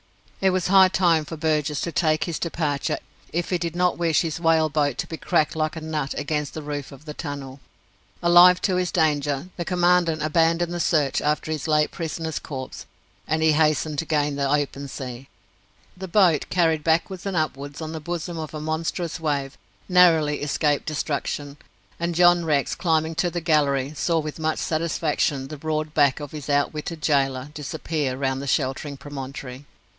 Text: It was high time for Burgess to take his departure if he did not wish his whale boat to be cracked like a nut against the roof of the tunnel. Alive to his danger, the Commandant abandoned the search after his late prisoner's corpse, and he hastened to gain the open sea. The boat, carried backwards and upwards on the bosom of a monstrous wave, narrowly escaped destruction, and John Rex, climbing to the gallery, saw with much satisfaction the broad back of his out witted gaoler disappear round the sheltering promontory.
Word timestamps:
It 0.41 0.49
was 0.49 0.69
high 0.69 0.87
time 0.87 1.23
for 1.25 1.37
Burgess 1.37 1.81
to 1.81 1.91
take 1.91 2.23
his 2.23 2.39
departure 2.39 2.97
if 3.31 3.51
he 3.51 3.59
did 3.59 3.75
not 3.75 3.99
wish 3.99 4.21
his 4.21 4.39
whale 4.39 4.67
boat 4.69 4.97
to 4.97 5.05
be 5.05 5.15
cracked 5.17 5.55
like 5.55 5.75
a 5.75 5.81
nut 5.81 6.15
against 6.17 6.55
the 6.55 6.63
roof 6.63 6.91
of 6.91 7.05
the 7.05 7.13
tunnel. 7.13 7.59
Alive 8.23 8.59
to 8.63 8.77
his 8.77 8.91
danger, 8.91 9.49
the 9.57 9.63
Commandant 9.65 10.23
abandoned 10.23 10.73
the 10.73 10.79
search 10.79 11.21
after 11.21 11.51
his 11.51 11.67
late 11.67 11.91
prisoner's 11.91 12.39
corpse, 12.39 12.87
and 13.27 13.43
he 13.43 13.51
hastened 13.51 13.99
to 13.99 14.05
gain 14.05 14.35
the 14.35 14.49
open 14.49 14.87
sea. 14.87 15.29
The 15.95 16.07
boat, 16.07 16.47
carried 16.49 16.83
backwards 16.83 17.27
and 17.27 17.37
upwards 17.37 17.79
on 17.79 17.91
the 17.91 17.99
bosom 17.99 18.39
of 18.39 18.55
a 18.55 18.59
monstrous 18.59 19.19
wave, 19.19 19.55
narrowly 19.87 20.41
escaped 20.41 20.87
destruction, 20.87 21.57
and 21.99 22.15
John 22.15 22.43
Rex, 22.43 22.73
climbing 22.73 23.13
to 23.15 23.29
the 23.29 23.41
gallery, 23.41 23.93
saw 23.93 24.17
with 24.17 24.39
much 24.39 24.57
satisfaction 24.57 25.49
the 25.49 25.57
broad 25.57 25.93
back 25.93 26.19
of 26.19 26.31
his 26.31 26.49
out 26.49 26.73
witted 26.73 27.01
gaoler 27.01 27.51
disappear 27.53 28.17
round 28.17 28.41
the 28.41 28.47
sheltering 28.47 28.97
promontory. 28.97 29.65